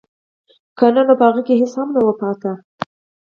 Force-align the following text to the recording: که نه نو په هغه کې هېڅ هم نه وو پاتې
که 0.77 0.85
نه 0.95 1.01
نو 1.07 1.13
په 1.19 1.25
هغه 1.27 1.41
کې 1.47 1.53
هېڅ 1.61 1.73
هم 1.79 1.89
نه 1.95 1.99
وو 2.03 2.13
پاتې 2.21 2.51